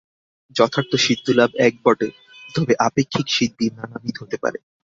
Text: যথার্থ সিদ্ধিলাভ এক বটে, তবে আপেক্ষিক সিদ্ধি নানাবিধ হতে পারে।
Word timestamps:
যথার্থ 0.55 0.91
সিদ্ধিলাভ 1.05 1.49
এক 1.67 1.73
বটে, 1.83 2.09
তবে 2.49 2.73
আপেক্ষিক 2.87 3.27
সিদ্ধি 3.29 3.65
নানাবিধ 3.77 4.15
হতে 4.21 4.37
পারে। 4.43 4.59